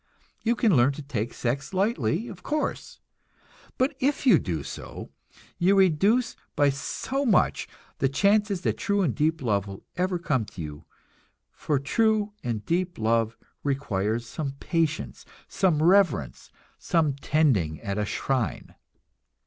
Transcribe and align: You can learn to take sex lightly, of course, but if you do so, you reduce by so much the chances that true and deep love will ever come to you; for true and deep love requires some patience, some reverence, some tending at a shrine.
You 0.41 0.55
can 0.55 0.75
learn 0.75 0.93
to 0.93 1.03
take 1.03 1.31
sex 1.31 1.75
lightly, 1.75 2.27
of 2.27 2.41
course, 2.41 3.01
but 3.77 3.95
if 3.99 4.25
you 4.25 4.39
do 4.39 4.63
so, 4.63 5.11
you 5.59 5.75
reduce 5.75 6.35
by 6.55 6.71
so 6.71 7.23
much 7.23 7.67
the 7.99 8.09
chances 8.09 8.61
that 8.61 8.79
true 8.79 9.03
and 9.03 9.13
deep 9.13 9.43
love 9.43 9.67
will 9.67 9.83
ever 9.97 10.17
come 10.17 10.45
to 10.45 10.59
you; 10.63 10.85
for 11.51 11.77
true 11.77 12.33
and 12.43 12.65
deep 12.65 12.97
love 12.97 13.37
requires 13.63 14.25
some 14.27 14.53
patience, 14.53 15.23
some 15.47 15.83
reverence, 15.83 16.49
some 16.79 17.13
tending 17.13 17.79
at 17.81 17.99
a 17.99 18.05
shrine. 18.05 18.73